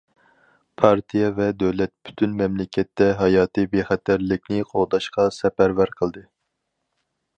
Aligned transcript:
پارتىيە 0.83 1.27
ۋە 1.39 1.49
دۆلەت 1.63 1.93
پۈتۈن 2.07 2.33
مەملىكەتتە 2.39 3.09
ھاياتىي 3.21 3.69
بىخەتەرلىكنى 3.75 4.59
قوغداشقا 4.71 5.27
سەپەرۋەر 5.41 5.95
قىلدى. 6.01 6.25